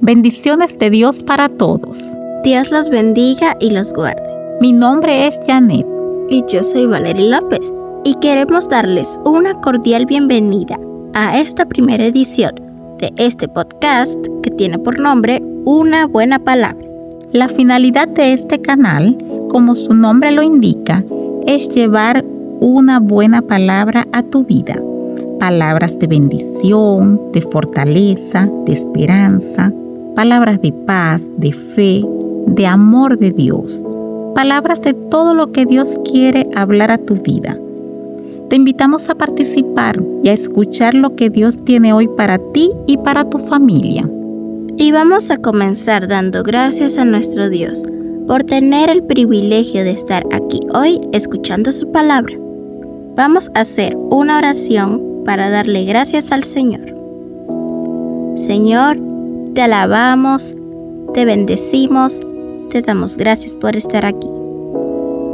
[0.00, 2.14] Bendiciones de Dios para todos.
[2.44, 4.22] Dios los bendiga y los guarde.
[4.60, 5.84] Mi nombre es Janet.
[6.30, 7.72] Y yo soy Valerie López.
[8.04, 10.78] Y queremos darles una cordial bienvenida
[11.14, 12.54] a esta primera edición
[12.98, 16.86] de este podcast que tiene por nombre Una buena palabra.
[17.32, 19.18] La finalidad de este canal,
[19.50, 21.04] como su nombre lo indica,
[21.46, 22.24] es llevar
[22.60, 24.80] una buena palabra a tu vida.
[25.40, 29.72] Palabras de bendición, de fortaleza, de esperanza,
[30.18, 32.02] palabras de paz, de fe,
[32.48, 33.84] de amor de Dios,
[34.34, 37.56] palabras de todo lo que Dios quiere hablar a tu vida.
[38.50, 42.96] Te invitamos a participar y a escuchar lo que Dios tiene hoy para ti y
[42.96, 44.10] para tu familia.
[44.76, 47.84] Y vamos a comenzar dando gracias a nuestro Dios
[48.26, 52.34] por tener el privilegio de estar aquí hoy escuchando su palabra.
[53.14, 56.92] Vamos a hacer una oración para darle gracias al Señor.
[58.34, 59.07] Señor,
[59.58, 60.54] te alabamos,
[61.14, 62.20] te bendecimos,
[62.70, 64.28] te damos gracias por estar aquí.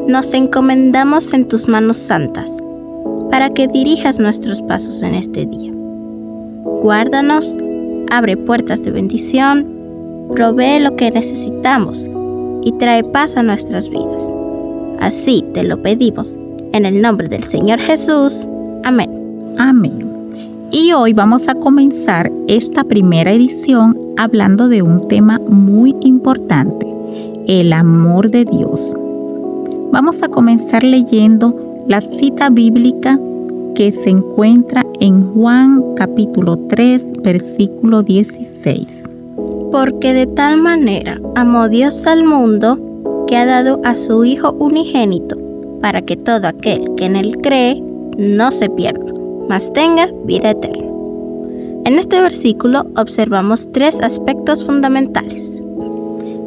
[0.09, 2.51] Nos encomendamos en tus manos santas
[3.31, 5.71] para que dirijas nuestros pasos en este día.
[6.81, 7.55] Guárdanos,
[8.11, 9.67] abre puertas de bendición,
[10.35, 12.09] provee lo que necesitamos
[12.63, 14.33] y trae paz a nuestras vidas.
[15.01, 16.35] Así te lo pedimos,
[16.73, 18.49] en el nombre del Señor Jesús.
[18.85, 19.11] Amén.
[19.59, 20.15] Amén.
[20.71, 26.87] Y hoy vamos a comenzar esta primera edición hablando de un tema muy importante,
[27.47, 28.95] el amor de Dios.
[29.93, 33.19] Vamos a comenzar leyendo la cita bíblica
[33.75, 39.05] que se encuentra en Juan capítulo 3 versículo 16.
[39.71, 42.79] Porque de tal manera amó Dios al mundo
[43.27, 45.37] que ha dado a su Hijo unigénito,
[45.81, 47.83] para que todo aquel que en él cree
[48.17, 49.13] no se pierda,
[49.49, 50.94] mas tenga vida eterna.
[51.85, 55.61] En este versículo observamos tres aspectos fundamentales.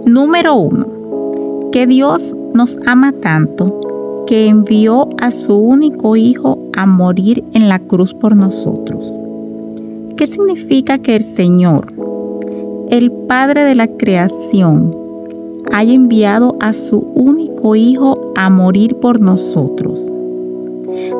[0.03, 7.43] Número uno, que Dios nos ama tanto que envió a su único Hijo a morir
[7.53, 9.14] en la cruz por nosotros.
[10.17, 11.93] ¿Qué significa que el Señor,
[12.89, 14.92] el Padre de la creación,
[15.71, 20.04] haya enviado a su único Hijo a morir por nosotros?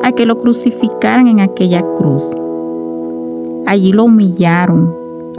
[0.02, 2.24] A que lo crucificaran en aquella cruz
[3.68, 4.94] Allí lo humillaron,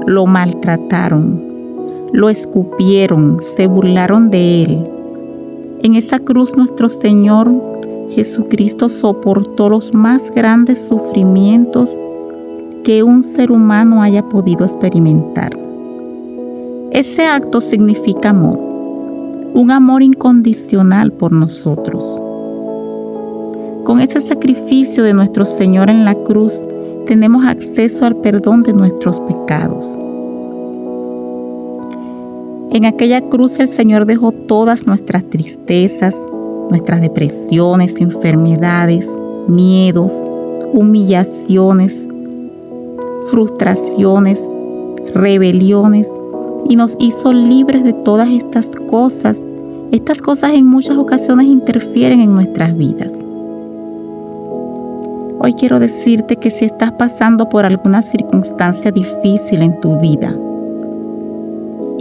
[0.05, 1.41] lo maltrataron,
[2.13, 4.87] lo escupieron, se burlaron de él.
[5.81, 7.51] En esa cruz nuestro Señor
[8.11, 11.97] Jesucristo soportó los más grandes sufrimientos
[12.83, 15.57] que un ser humano haya podido experimentar.
[16.91, 18.59] Ese acto significa amor,
[19.55, 22.03] un amor incondicional por nosotros.
[23.85, 26.61] Con ese sacrificio de nuestro Señor en la cruz,
[27.09, 29.83] tenemos acceso al perdón de nuestros pecados.
[32.71, 36.13] En aquella cruz el Señor dejó todas nuestras tristezas,
[36.69, 39.09] nuestras depresiones, enfermedades,
[39.47, 40.23] miedos,
[40.71, 42.07] humillaciones,
[43.31, 44.47] frustraciones,
[45.15, 46.07] rebeliones
[46.69, 49.43] y nos hizo libres de todas estas cosas.
[49.91, 53.25] Estas cosas en muchas ocasiones interfieren en nuestras vidas.
[55.41, 60.35] Hoy quiero decirte que si estás pasando por alguna circunstancia difícil en tu vida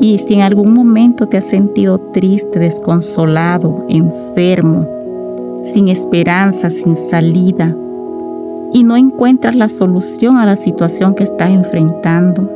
[0.00, 4.88] y si en algún momento te has sentido triste, desconsolado, enfermo,
[5.62, 7.76] sin esperanza, sin salida
[8.72, 12.48] y no encuentras la solución a la situación que estás enfrentando,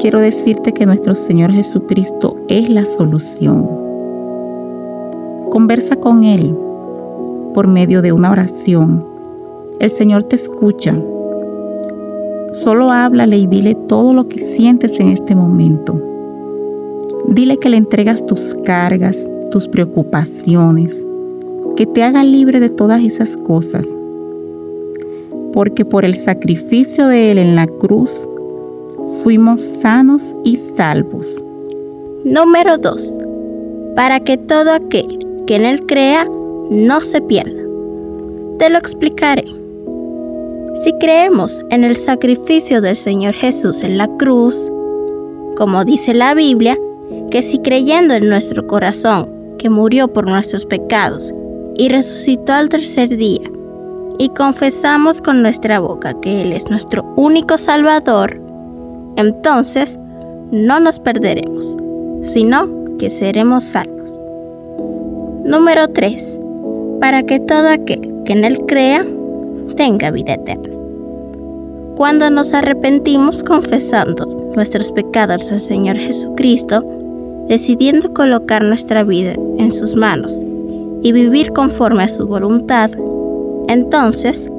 [0.00, 3.68] quiero decirte que nuestro Señor Jesucristo es la solución.
[5.48, 6.56] Conversa con Él
[7.52, 9.04] por medio de una oración.
[9.80, 10.94] El Señor te escucha.
[12.52, 16.00] Solo háblale y dile todo lo que sientes en este momento.
[17.28, 19.16] Dile que le entregas tus cargas,
[19.50, 20.94] tus preocupaciones,
[21.76, 23.86] que te haga libre de todas esas cosas.
[25.52, 28.28] Porque por el sacrificio de Él en la cruz,
[29.22, 31.42] fuimos sanos y salvos.
[32.24, 33.18] Número 2.
[33.96, 35.06] Para que todo aquel
[35.46, 36.28] que en Él crea
[36.70, 37.60] no se pierda.
[38.58, 39.44] Te lo explicaré.
[40.84, 44.70] Si creemos en el sacrificio del Señor Jesús en la cruz,
[45.56, 46.78] como dice la Biblia,
[47.30, 49.28] que si creyendo en nuestro corazón
[49.58, 51.34] que murió por nuestros pecados
[51.74, 53.50] y resucitó al tercer día,
[54.18, 58.40] y confesamos con nuestra boca que Él es nuestro único Salvador,
[59.16, 59.98] entonces
[60.52, 61.76] no nos perderemos,
[62.22, 62.68] sino
[62.98, 64.12] que seremos salvos.
[65.44, 66.39] Número 3
[67.00, 69.04] para que todo aquel que en Él crea
[69.76, 70.68] tenga vida eterna.
[71.96, 76.84] Cuando nos arrepentimos confesando nuestros pecados al Señor Jesucristo,
[77.48, 80.34] decidiendo colocar nuestra vida en sus manos
[81.02, 82.90] y vivir conforme a su voluntad,
[83.68, 84.50] entonces,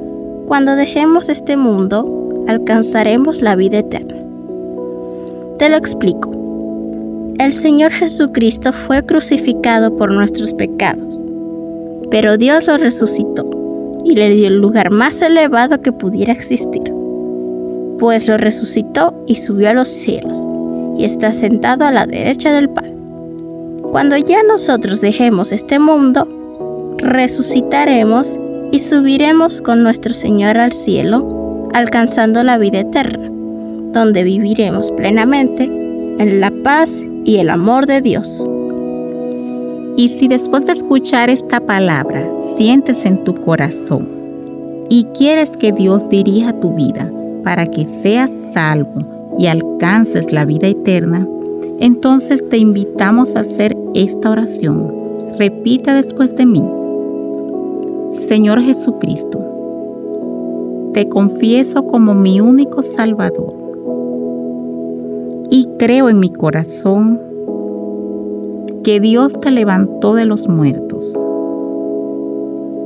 [0.46, 4.16] cuando dejemos este mundo, alcanzaremos la vida eterna.
[5.58, 6.30] Te lo explico.
[7.38, 11.20] El Señor Jesucristo fue crucificado por nuestros pecados,
[12.12, 13.48] pero Dios lo resucitó
[14.04, 16.92] y le dio el lugar más elevado que pudiera existir,
[17.98, 20.38] pues lo resucitó y subió a los cielos
[20.98, 22.92] y está sentado a la derecha del Padre.
[23.92, 26.28] Cuando ya nosotros dejemos este mundo,
[26.98, 28.38] resucitaremos
[28.72, 33.30] y subiremos con nuestro Señor al cielo, alcanzando la vida eterna,
[33.94, 36.92] donde viviremos plenamente en la paz
[37.24, 38.44] y el amor de Dios.
[39.96, 44.08] Y si después de escuchar esta palabra sientes en tu corazón
[44.88, 47.10] y quieres que Dios dirija tu vida
[47.44, 51.26] para que seas salvo y alcances la vida eterna,
[51.78, 54.92] entonces te invitamos a hacer esta oración.
[55.38, 56.62] Repita después de mí.
[58.08, 59.40] Señor Jesucristo,
[60.94, 63.54] te confieso como mi único Salvador
[65.50, 67.31] y creo en mi corazón
[68.82, 71.12] que Dios te levantó de los muertos.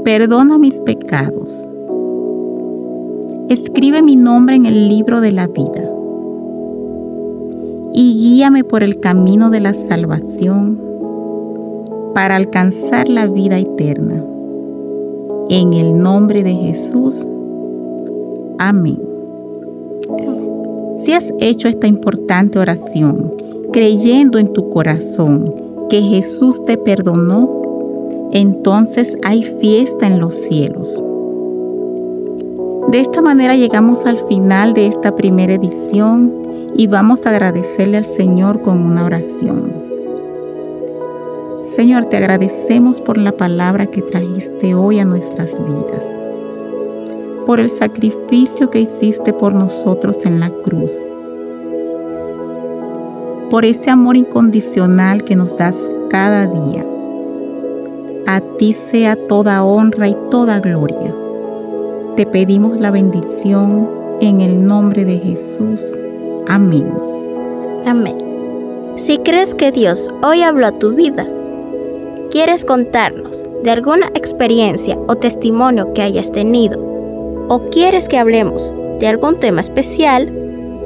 [0.05, 1.67] Perdona mis pecados.
[3.49, 5.91] Escribe mi nombre en el libro de la vida
[7.93, 10.79] y guíame por el camino de la salvación
[12.15, 14.23] para alcanzar la vida eterna.
[15.49, 17.27] En el nombre de Jesús.
[18.59, 19.01] Amén.
[20.99, 23.31] Si has hecho esta importante oración
[23.73, 31.03] creyendo en tu corazón que Jesús te perdonó, entonces hay fiesta en los cielos.
[32.88, 36.33] De esta manera llegamos al final de esta primera edición
[36.77, 39.73] y vamos a agradecerle al Señor con una oración.
[41.62, 46.17] Señor, te agradecemos por la palabra que trajiste hoy a nuestras vidas,
[47.44, 50.93] por el sacrificio que hiciste por nosotros en la cruz
[53.51, 55.77] por ese amor incondicional que nos das
[56.11, 56.85] cada día.
[58.27, 61.15] A ti sea toda honra y toda gloria.
[62.17, 63.89] Te pedimos la bendición
[64.21, 65.97] en el nombre de Jesús.
[66.49, 66.91] Amén.
[67.85, 68.17] Amén.
[68.97, 71.27] Si crees que Dios hoy habló a tu vida,
[72.31, 76.81] quieres contarnos de alguna experiencia o testimonio que hayas tenido,
[77.49, 80.33] o quieres que hablemos de algún tema especial,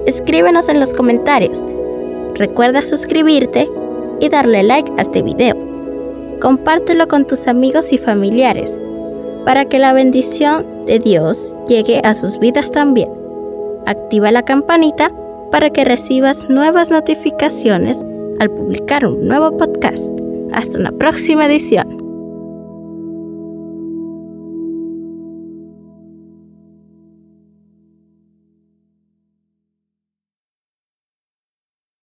[0.06, 1.64] escríbenos en los comentarios
[2.40, 3.68] Recuerda suscribirte
[4.18, 5.54] y darle like a este video.
[6.40, 8.78] Compártelo con tus amigos y familiares
[9.44, 13.10] para que la bendición de Dios llegue a sus vidas también.
[13.84, 15.10] Activa la campanita
[15.50, 18.02] para que recibas nuevas notificaciones
[18.38, 20.10] al publicar un nuevo podcast.
[20.50, 21.99] Hasta una próxima edición.